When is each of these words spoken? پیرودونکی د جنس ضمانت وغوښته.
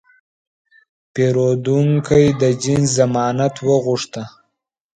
پیرودونکی 1.13 2.25
د 2.41 2.43
جنس 2.63 2.87
ضمانت 2.97 3.55
وغوښته. 3.67 4.23